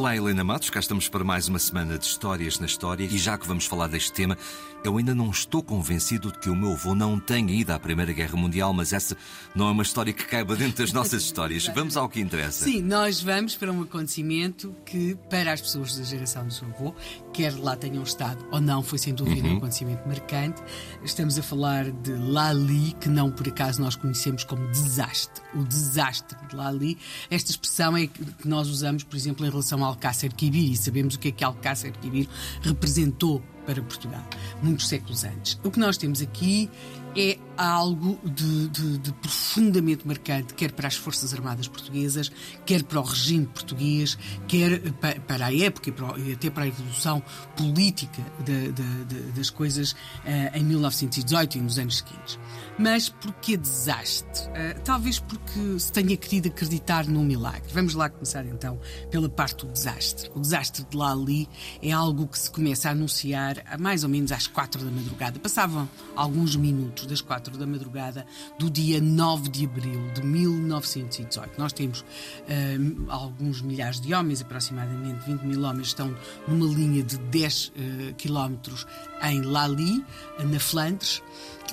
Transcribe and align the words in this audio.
Olá, 0.00 0.16
Helena 0.16 0.42
Matos, 0.42 0.70
cá 0.70 0.80
estamos 0.80 1.10
para 1.10 1.22
mais 1.22 1.46
uma 1.46 1.58
semana 1.58 1.98
de 1.98 2.06
Histórias 2.06 2.58
na 2.58 2.64
História 2.64 3.04
e 3.04 3.18
já 3.18 3.36
que 3.36 3.46
vamos 3.46 3.66
falar 3.66 3.86
deste 3.86 4.10
tema, 4.10 4.34
eu 4.82 4.96
ainda 4.96 5.14
não 5.14 5.28
estou 5.30 5.62
convencido 5.62 6.32
de 6.32 6.38
que 6.38 6.48
o 6.48 6.56
meu 6.56 6.72
avô 6.72 6.94
não 6.94 7.20
tenha 7.20 7.52
ido 7.52 7.70
à 7.70 7.78
Primeira 7.78 8.10
Guerra 8.10 8.34
Mundial, 8.34 8.72
mas 8.72 8.94
essa 8.94 9.14
não 9.54 9.68
é 9.68 9.70
uma 9.70 9.82
história 9.82 10.10
que 10.10 10.24
caiba 10.24 10.56
dentro 10.56 10.78
das 10.78 10.90
nossas 10.90 11.22
histórias. 11.22 11.66
Vamos 11.74 11.98
ao 11.98 12.08
que 12.08 12.18
interessa. 12.18 12.64
Sim, 12.64 12.80
nós 12.80 13.20
vamos 13.20 13.56
para 13.56 13.70
um 13.70 13.82
acontecimento 13.82 14.74
que, 14.86 15.18
para 15.28 15.52
as 15.52 15.60
pessoas 15.60 15.94
da 15.94 16.02
geração 16.02 16.46
do 16.46 16.54
seu 16.54 16.66
avô, 16.68 16.94
quer 17.30 17.54
lá 17.58 17.76
tenham 17.76 18.02
estado 18.02 18.42
ou 18.50 18.58
não, 18.58 18.82
foi 18.82 18.98
sem 18.98 19.14
dúvida 19.14 19.46
uhum. 19.46 19.54
um 19.54 19.58
acontecimento 19.58 20.08
marcante. 20.08 20.62
Estamos 21.04 21.38
a 21.38 21.42
falar 21.42 21.90
de 21.90 22.12
Lali, 22.12 22.96
que 22.98 23.08
não 23.10 23.30
por 23.30 23.46
acaso 23.48 23.82
nós 23.82 23.96
conhecemos 23.96 24.44
como 24.44 24.66
desastre. 24.68 25.42
O 25.54 25.62
desastre 25.62 26.38
de 26.48 26.56
Lali. 26.56 26.96
Esta 27.30 27.50
expressão 27.50 27.94
é 27.94 28.06
que 28.06 28.48
nós 28.48 28.66
usamos, 28.68 29.04
por 29.04 29.14
exemplo, 29.14 29.44
em 29.44 29.50
relação 29.50 29.84
ao 29.84 29.89
Alcácer 29.90 30.32
Quibir, 30.32 30.72
e 30.72 30.76
sabemos 30.76 31.14
o 31.14 31.18
que 31.18 31.28
é 31.28 31.30
que 31.32 31.44
Alcácer 31.44 31.92
Quibir 31.92 32.28
representou 32.62 33.42
para 33.66 33.82
Portugal, 33.82 34.24
muitos 34.62 34.88
séculos 34.88 35.24
antes. 35.24 35.58
O 35.62 35.70
que 35.70 35.78
nós 35.78 35.96
temos 35.96 36.22
aqui 36.22 36.70
é 37.16 37.38
algo 37.56 38.18
de, 38.24 38.68
de, 38.68 38.98
de, 38.98 39.12
profundamente 39.14 40.06
marcante, 40.06 40.54
quer 40.54 40.72
para 40.72 40.88
as 40.88 40.94
Forças 40.94 41.34
Armadas 41.34 41.68
Portuguesas, 41.68 42.30
quer 42.64 42.82
para 42.84 43.00
o 43.00 43.02
regime 43.02 43.46
português, 43.46 44.16
quer 44.48 44.80
para 45.26 45.46
a 45.46 45.54
época 45.54 45.92
e, 46.18 46.32
até 46.32 46.48
para 46.48 46.64
a 46.64 46.68
evolução 46.68 47.22
política 47.56 48.22
de, 48.44 48.72
das 49.32 49.50
coisas 49.50 49.92
uh, 49.92 50.56
em 50.56 50.64
1918 50.64 51.58
e 51.58 51.60
nos 51.60 51.78
anos 51.78 51.98
seguintes. 51.98 52.38
Mas 52.78 53.08
porquê 53.08 53.56
desastre? 53.56 54.44
Uh, 54.48 54.80
talvez 54.82 55.18
porque 55.18 55.78
se 55.78 55.92
tenha 55.92 56.16
querido 56.16 56.48
acreditar 56.48 57.06
num 57.06 57.24
milagre. 57.24 57.70
Vamos 57.74 57.94
lá 57.94 58.08
começar 58.08 58.46
então 58.46 58.80
pela 59.10 59.28
parte 59.28 59.66
do 59.66 59.72
desastre. 59.72 60.30
O 60.34 60.40
desastre 60.40 60.84
de 60.88 60.96
Lali 60.96 61.48
é 61.82 61.90
algo 61.90 62.26
que 62.26 62.38
se 62.38 62.50
começa 62.50 62.88
a 62.88 62.92
anunciar 62.92 63.49
a 63.66 63.78
mais 63.78 64.04
ou 64.04 64.10
menos 64.10 64.32
às 64.32 64.46
quatro 64.46 64.84
da 64.84 64.90
madrugada. 64.90 65.38
Passavam 65.38 65.88
alguns 66.14 66.56
minutos 66.56 67.06
das 67.06 67.20
quatro 67.20 67.56
da 67.56 67.66
madrugada 67.66 68.26
do 68.58 68.70
dia 68.70 69.00
9 69.00 69.48
de 69.48 69.64
abril 69.64 70.12
de 70.12 70.22
1918. 70.22 71.58
Nós 71.58 71.72
temos 71.72 72.00
uh, 72.00 72.04
alguns 73.08 73.60
milhares 73.62 74.00
de 74.00 74.12
homens, 74.14 74.40
aproximadamente 74.42 75.24
20 75.26 75.42
mil 75.42 75.62
homens, 75.62 75.88
estão 75.88 76.14
numa 76.46 76.66
linha 76.66 77.02
de 77.02 77.18
10 77.18 77.68
uh, 77.68 78.14
quilómetros 78.14 78.86
em 79.22 79.42
Lali, 79.42 80.04
na 80.44 80.60
Flandres 80.60 81.22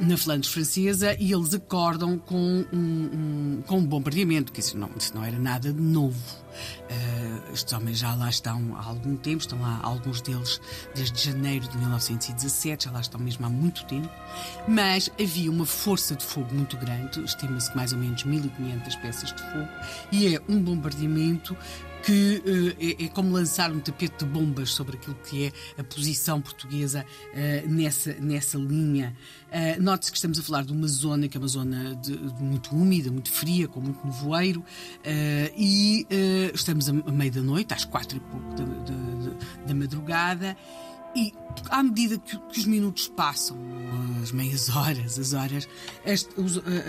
na 0.00 0.16
Flandres 0.16 0.52
francesa 0.52 1.16
e 1.18 1.32
eles 1.32 1.54
acordam 1.54 2.18
com 2.18 2.64
um, 2.72 2.76
um, 2.76 3.62
com 3.66 3.78
um 3.78 3.86
bombardeamento, 3.86 4.52
que 4.52 4.60
isso 4.60 4.76
não, 4.76 4.90
isso 4.96 5.14
não 5.14 5.24
era 5.24 5.38
nada 5.38 5.72
de 5.72 5.80
novo. 5.80 6.45
Uh, 6.90 7.52
estes 7.52 7.72
homens 7.72 7.98
já 7.98 8.14
lá 8.14 8.28
estão 8.28 8.76
há 8.76 8.84
algum 8.84 9.16
tempo, 9.16 9.40
estão 9.40 9.60
lá 9.60 9.80
alguns 9.82 10.20
deles 10.20 10.60
desde 10.94 11.30
janeiro 11.30 11.68
de 11.68 11.76
1917, 11.78 12.84
já 12.84 12.90
lá 12.90 13.00
estão 13.00 13.20
mesmo 13.20 13.46
há 13.46 13.48
muito 13.48 13.84
tempo, 13.86 14.10
mas 14.68 15.10
havia 15.20 15.50
uma 15.50 15.66
força 15.66 16.14
de 16.14 16.24
fogo 16.24 16.54
muito 16.54 16.76
grande, 16.76 17.22
estima-se 17.24 17.70
que 17.70 17.76
mais 17.76 17.92
ou 17.92 17.98
menos 17.98 18.24
1500 18.24 18.96
peças 18.96 19.32
de 19.32 19.42
fogo, 19.42 19.68
e 20.12 20.34
é 20.34 20.40
um 20.48 20.62
bombardeamento 20.62 21.56
que 22.06 22.40
uh, 22.46 23.00
é, 23.02 23.04
é, 23.04 23.08
como 23.08 23.32
lançar 23.32 23.72
um 23.72 23.80
tapete 23.80 24.24
de 24.24 24.26
bombas 24.26 24.70
sobre 24.70 24.96
aquilo 24.96 25.16
que 25.28 25.46
é 25.46 25.52
a 25.76 25.82
posição 25.82 26.40
portuguesa 26.40 27.04
uh, 27.32 27.68
nessa, 27.68 28.14
nessa 28.14 28.56
linha. 28.56 29.12
Uh, 29.48 29.82
Note-se 29.82 30.12
que 30.12 30.16
estamos 30.16 30.38
a 30.38 30.42
falar 30.44 30.64
de 30.64 30.72
uma 30.72 30.86
zona 30.86 31.26
que 31.26 31.36
é 31.36 31.40
uma 31.40 31.48
zona 31.48 31.96
de, 31.96 32.16
de 32.16 32.42
muito 32.42 32.72
úmida, 32.76 33.10
muito 33.10 33.32
fria, 33.32 33.66
com 33.66 33.80
muito 33.80 34.06
nevoeiro, 34.06 34.64
e 35.56 36.06
estamos 36.54 36.88
a, 36.88 36.92
a 36.92 37.12
meio 37.12 37.32
da 37.32 37.42
noite, 37.42 37.74
às 37.74 37.84
quatro 37.84 38.16
e 38.16 38.20
pouco 38.20 38.54
da, 38.54 38.64
da, 38.64 39.66
da 39.66 39.74
madrugada, 39.74 40.56
e 41.14 41.32
à 41.70 41.82
medida 41.82 42.18
que, 42.18 42.36
que, 42.36 42.60
os 42.60 42.66
minutos 42.66 43.08
passam, 43.08 43.56
as 44.22 44.32
meias 44.32 44.68
horas, 44.74 45.18
as 45.18 45.32
horas, 45.32 45.68
as, 46.04 46.28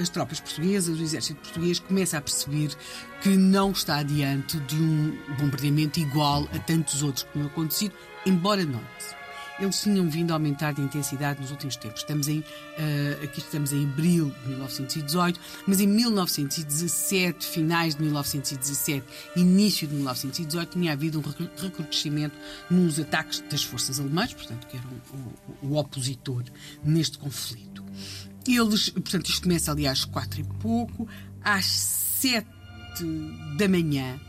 as, 0.01 0.09
tropas 0.09 0.39
portuguesas, 0.39 0.99
o 0.99 1.01
exército 1.01 1.39
português 1.41 1.79
começa 1.79 2.17
a 2.17 2.21
perceber 2.21 2.75
que 3.21 3.29
não 3.29 3.71
está 3.71 4.03
diante 4.03 4.59
de 4.61 4.75
um 4.75 5.17
bombardeamento 5.39 5.99
igual 5.99 6.47
a 6.53 6.59
tantos 6.59 7.03
outros 7.03 7.23
que 7.23 7.33
tinham 7.33 7.47
acontecido, 7.47 7.93
embora 8.25 8.65
note 8.65 9.17
eles 9.59 9.81
tinham 9.81 10.09
vindo 10.09 10.31
a 10.31 10.35
aumentar 10.35 10.73
de 10.73 10.81
intensidade 10.81 11.41
nos 11.41 11.51
últimos 11.51 11.75
tempos. 11.75 12.01
Estamos 12.01 12.27
em, 12.27 12.39
uh, 12.39 13.23
aqui 13.23 13.39
estamos 13.39 13.73
em 13.73 13.85
abril 13.85 14.33
de 14.43 14.49
1918, 14.49 15.39
mas 15.65 15.79
em 15.79 15.87
1917, 15.87 17.45
finais 17.45 17.95
de 17.95 18.03
1917, 18.03 19.05
início 19.35 19.87
de 19.87 19.95
1918, 19.95 20.71
tinha 20.71 20.93
havido 20.93 21.19
um 21.19 21.23
recrudescimento 21.61 22.35
nos 22.69 22.99
ataques 22.99 23.39
das 23.49 23.63
forças 23.63 23.99
alemãs, 23.99 24.33
portanto, 24.33 24.67
que 24.67 24.77
eram 24.77 24.89
o, 25.63 25.67
o 25.67 25.77
opositor 25.77 26.43
neste 26.83 27.17
conflito. 27.17 27.83
Eles, 28.47 28.89
portanto, 28.89 29.27
isto 29.27 29.43
começa 29.43 29.71
ali 29.71 29.87
às 29.87 30.05
quatro 30.05 30.39
e 30.39 30.43
pouco, 30.43 31.07
às 31.43 31.65
sete 31.65 32.47
da 33.57 33.67
manhã. 33.67 34.19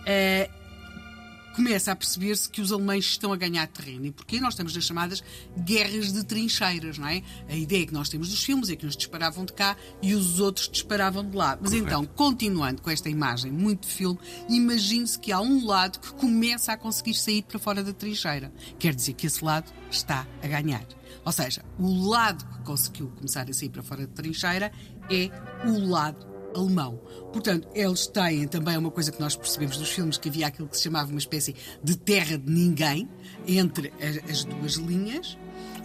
Uh, 0.00 0.59
começa 1.54 1.92
a 1.92 1.96
perceber-se 1.96 2.48
que 2.48 2.60
os 2.60 2.72
alemães 2.72 3.04
estão 3.04 3.32
a 3.32 3.36
ganhar 3.36 3.66
terreno. 3.66 4.06
E 4.06 4.10
porquê? 4.12 4.40
Nós 4.40 4.54
estamos 4.54 4.74
nas 4.74 4.84
chamadas 4.84 5.22
guerras 5.58 6.12
de 6.12 6.24
trincheiras, 6.24 6.98
não 6.98 7.08
é? 7.08 7.22
A 7.48 7.56
ideia 7.56 7.86
que 7.86 7.92
nós 7.92 8.08
temos 8.08 8.28
dos 8.28 8.42
filmes 8.42 8.70
é 8.70 8.76
que 8.76 8.86
uns 8.86 8.96
disparavam 8.96 9.44
de 9.44 9.52
cá 9.52 9.76
e 10.02 10.14
os 10.14 10.40
outros 10.40 10.68
disparavam 10.68 11.28
de 11.28 11.36
lá. 11.36 11.58
Mas 11.60 11.70
Correto. 11.70 11.86
então, 11.86 12.04
continuando 12.04 12.82
com 12.82 12.90
esta 12.90 13.08
imagem 13.08 13.50
muito 13.50 13.86
de 13.88 13.94
filme, 13.94 14.18
imagine-se 14.48 15.18
que 15.18 15.32
há 15.32 15.40
um 15.40 15.66
lado 15.66 15.98
que 15.98 16.12
começa 16.14 16.72
a 16.72 16.76
conseguir 16.76 17.14
sair 17.14 17.42
para 17.42 17.58
fora 17.58 17.82
da 17.82 17.92
trincheira. 17.92 18.52
Quer 18.78 18.94
dizer 18.94 19.14
que 19.14 19.26
esse 19.26 19.44
lado 19.44 19.70
está 19.90 20.26
a 20.42 20.46
ganhar. 20.46 20.86
Ou 21.24 21.32
seja, 21.32 21.64
o 21.78 22.08
lado 22.08 22.44
que 22.44 22.62
conseguiu 22.64 23.08
começar 23.08 23.48
a 23.48 23.52
sair 23.52 23.68
para 23.68 23.82
fora 23.82 24.06
da 24.06 24.12
trincheira 24.12 24.72
é 25.10 25.30
o 25.68 25.88
lado 25.88 26.30
alemão. 26.54 27.00
Portanto, 27.32 27.68
eles 27.74 28.06
têm 28.06 28.46
também 28.46 28.76
uma 28.76 28.90
coisa 28.90 29.12
que 29.12 29.20
nós 29.20 29.36
percebemos 29.36 29.76
dos 29.76 29.90
filmes, 29.90 30.18
que 30.18 30.28
havia 30.28 30.46
aquilo 30.46 30.68
que 30.68 30.76
se 30.76 30.84
chamava 30.84 31.10
uma 31.10 31.18
espécie 31.18 31.54
de 31.82 31.96
terra 31.96 32.36
de 32.38 32.50
ninguém 32.50 33.08
entre 33.46 33.92
as, 34.28 34.44
duas 34.44 34.74
linhas. 34.74 35.38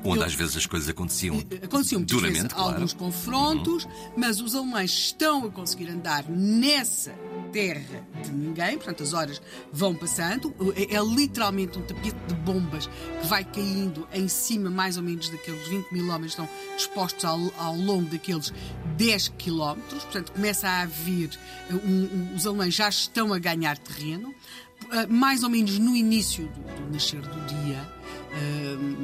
Onde 0.04 0.24
às 0.24 0.36
vezes 0.36 0.58
as 0.58 0.66
coisas 0.68 0.88
aconteciam, 0.88 1.40
aconteciam 1.64 2.02
duramente, 2.04 2.34
vezes, 2.34 2.54
claro. 2.54 2.74
alguns 2.74 2.94
confrontos, 2.94 3.86
uhum. 3.86 4.12
mas 4.16 4.40
os 4.40 4.54
alemães 4.54 4.92
estão 4.92 5.46
a 5.46 5.50
conseguir 5.50 5.90
andar 5.90 6.30
nessa 6.30 7.12
terra 7.56 8.06
de 8.22 8.32
ninguém, 8.34 8.76
portanto 8.76 9.02
as 9.02 9.14
horas 9.14 9.42
vão 9.72 9.96
passando, 9.96 10.54
é, 10.76 10.96
é, 10.96 11.02
literalmente 11.02 11.80
um 11.80 11.82
tapete 11.84 12.18
de 12.28 12.36
bombas 12.36 12.88
que 13.22 13.28
vai 13.28 13.46
caindo 13.46 14.06
em 14.12 14.28
cima 14.28 14.70
mais 14.70 14.98
ou 14.98 15.04
menos 15.04 15.30
daqueles 15.30 15.66
20 15.70 15.92
mil 15.92 16.10
homens 16.10 16.36
que 16.36 16.42
estão 16.42 16.50
dispostos 16.76 17.24
ao, 17.24 17.40
ao 17.58 17.76
longo 17.76 18.10
daqueles 18.10 18.52
10 18.98 19.30
quilómetros, 19.38 20.04
portanto 20.04 20.32
começa 20.32 20.68
a 20.68 20.82
haver, 20.82 21.30
um, 21.72 21.76
um, 21.76 22.36
os 22.36 22.46
alemães 22.46 22.74
já 22.74 22.90
estão 22.90 23.34
a 23.34 23.40
ganhar 23.40 23.78
terreno, 23.78 24.30
uh, 24.30 25.14
mais 25.14 25.44
ou 25.44 25.50
menos 25.50 25.78
no 25.80 25.96
início 25.96 26.48
do, 26.48 26.84
do 26.84 26.94
nascer 26.94 27.22
do 27.22 27.46
dia, 27.46 27.82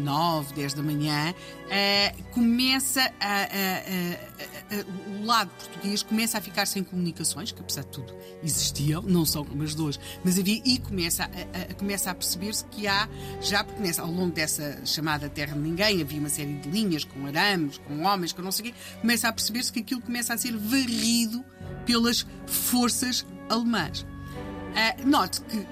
9, 0.03 0.53
10 0.53 0.73
da 0.73 0.83
manhã, 0.83 1.33
uh, 1.33 2.23
começa 2.31 3.01
a, 3.19 3.43
a, 3.43 4.75
a, 4.75 5.19
o 5.19 5.25
lado 5.25 5.49
português 5.49 6.03
começa 6.03 6.37
a 6.37 6.41
ficar 6.41 6.65
sem 6.65 6.83
comunicações, 6.83 7.51
que 7.51 7.61
apesar 7.61 7.83
de 7.83 7.89
tudo 7.89 8.13
existiam, 8.43 9.01
não 9.01 9.25
são 9.25 9.45
como 9.45 9.63
as 9.63 9.75
duas, 9.75 9.99
mas 10.23 10.37
havia, 10.37 10.61
e 10.65 10.77
começa 10.79 11.25
a, 11.25 11.73
começa 11.75 12.11
a 12.11 12.15
perceber-se 12.15 12.65
que 12.65 12.87
há, 12.87 13.07
já 13.41 13.65
nessa, 13.79 14.01
ao 14.01 14.11
longo 14.11 14.31
dessa 14.31 14.85
chamada 14.85 15.29
Terra 15.29 15.53
de 15.53 15.59
Ninguém, 15.59 16.01
havia 16.01 16.19
uma 16.19 16.29
série 16.29 16.53
de 16.55 16.69
linhas 16.69 17.03
com 17.03 17.25
arames, 17.25 17.77
com 17.79 18.03
homens, 18.03 18.33
com 18.33 18.41
não 18.41 18.51
sei 18.51 18.69
o 18.69 18.71
quê, 18.71 18.79
começa 19.01 19.27
a 19.27 19.33
perceber-se 19.33 19.71
que 19.71 19.79
aquilo 19.79 20.01
começa 20.01 20.33
a 20.33 20.37
ser 20.37 20.55
varrido 20.57 21.43
pelas 21.85 22.25
forças 22.47 23.25
alemãs. 23.49 24.01
Uh, 24.01 25.07
note 25.07 25.41
que 25.41 25.67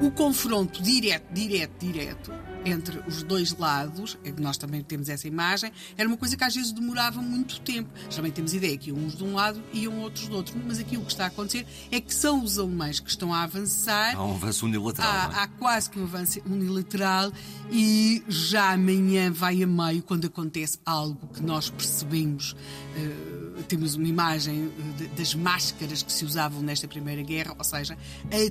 o 0.00 0.10
confronto 0.10 0.82
direto, 0.82 1.32
direto, 1.32 1.72
direto 1.78 2.53
entre 2.64 2.98
os 3.06 3.22
dois 3.22 3.56
lados, 3.56 4.18
é 4.24 4.32
nós 4.40 4.56
também 4.56 4.82
temos 4.82 5.08
essa 5.08 5.28
imagem, 5.28 5.70
era 5.96 6.08
uma 6.08 6.16
coisa 6.16 6.36
que 6.36 6.44
às 6.44 6.54
vezes 6.54 6.72
demorava 6.72 7.20
muito 7.20 7.60
tempo. 7.60 7.90
Também 8.14 8.32
temos 8.32 8.54
ideia 8.54 8.76
que 8.76 8.92
uns 8.92 9.16
de 9.16 9.24
um 9.24 9.34
lado 9.34 9.62
e 9.72 9.86
outros 9.86 10.28
do 10.28 10.36
outro, 10.36 10.54
mas 10.66 10.78
aqui 10.78 10.96
o 10.96 11.02
que 11.02 11.12
está 11.12 11.24
a 11.24 11.26
acontecer 11.28 11.66
é 11.90 12.00
que 12.00 12.14
são 12.14 12.42
os 12.42 12.58
alemães 12.58 13.00
que 13.00 13.10
estão 13.10 13.32
a 13.32 13.42
avançar. 13.42 14.16
Há 14.16 14.24
um 14.24 14.34
avanço 14.34 14.66
unilateral. 14.66 15.10
Há, 15.10 15.32
é? 15.32 15.42
há 15.42 15.48
quase 15.48 15.90
que 15.90 15.98
um 15.98 16.04
avanço 16.04 16.40
unilateral 16.46 17.32
e 17.70 18.22
já 18.28 18.72
amanhã 18.72 19.30
vai 19.30 19.62
a 19.62 19.66
meio 19.66 20.02
quando 20.02 20.26
acontece 20.26 20.78
algo 20.84 21.28
que 21.28 21.42
nós 21.42 21.68
percebemos. 21.68 22.52
Uh, 22.96 23.62
temos 23.68 23.94
uma 23.94 24.06
imagem 24.06 24.70
de, 24.96 25.06
das 25.08 25.34
máscaras 25.34 26.02
que 26.02 26.12
se 26.12 26.24
usavam 26.24 26.60
nesta 26.60 26.88
Primeira 26.88 27.22
Guerra, 27.22 27.54
ou 27.56 27.64
seja, 27.64 27.96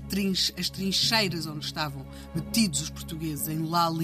trinche, 0.09 0.53
as 0.57 0.69
trincheiras 0.69 1.45
onde 1.45 1.65
estavam 1.65 2.05
metidos 2.33 2.81
os 2.81 2.89
portugueses 2.89 3.47
em 3.47 3.59
Lali 3.59 4.02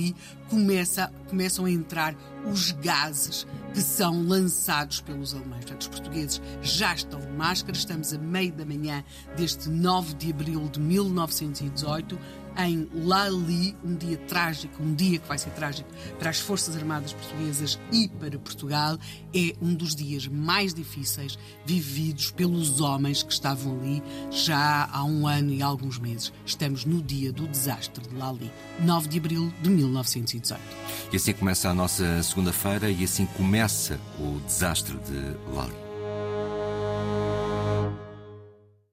começa, 0.50 1.12
começam 1.28 1.66
a 1.66 1.72
entrar 1.72 2.16
os 2.52 2.72
gases 2.72 3.46
que 3.74 3.82
são 3.82 4.24
lançados 4.24 5.02
pelos 5.02 5.34
alemães. 5.34 5.66
Portanto, 5.66 5.82
os 5.82 5.88
portugueses 5.88 6.42
já 6.62 6.94
estão 6.94 7.20
de 7.20 7.28
máscara, 7.28 7.78
estamos 7.78 8.14
a 8.14 8.18
meio 8.18 8.52
da 8.54 8.66
manhã 8.66 9.04
deste 9.36 9.70
9 9.70 10.14
de 10.16 10.32
abril 10.32 10.68
de 10.70 10.80
1918 10.80 12.18
em 12.58 12.90
Lali, 12.94 13.76
um 13.84 13.96
dia 13.96 14.18
trágico, 14.18 14.82
um 14.82 14.94
dia 14.94 15.20
que 15.20 15.28
vai 15.28 15.38
ser 15.38 15.52
trágico 15.52 15.90
para 16.18 16.30
as 16.30 16.40
Forças 16.40 16.76
Armadas 16.76 17.14
Portuguesas 17.14 17.80
e 17.92 18.08
para 18.08 18.38
Portugal. 18.38 18.98
É 19.34 19.56
um 19.62 19.74
dos 19.74 19.96
dias 19.96 20.28
mais 20.28 20.74
difíceis 20.74 21.38
vividos 21.66 22.32
pelos 22.32 22.82
homens 22.82 23.24
que 23.24 23.32
estavam 23.32 23.80
ali 23.80 24.04
já 24.32 24.90
há 24.92 25.04
um 25.04 25.28
ano 25.28 25.52
e 25.52 25.62
alguns 25.62 26.00
meses. 26.00 26.34
Estamos 26.46 26.86
no 26.86 27.02
dia 27.02 27.32
do 27.32 27.48
desastre 27.48 28.08
de 28.08 28.16
Lali, 28.16 28.52
9 28.80 29.08
de 29.08 29.18
abril 29.18 29.54
de 29.62 29.70
1918. 29.70 30.62
E 31.12 31.16
assim 31.16 31.34
começa 31.34 31.70
a 31.70 31.74
nossa 31.74 32.22
segunda-feira 32.24 32.90
e 32.90 33.04
assim 33.04 33.26
começa 33.26 34.00
o 34.20 34.40
desastre 34.46 34.98
de 34.98 35.56
Lali. 35.56 35.89